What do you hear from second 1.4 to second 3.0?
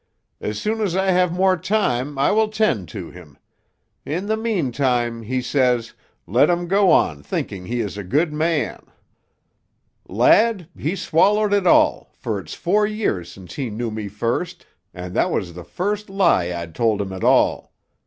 time I will 'tend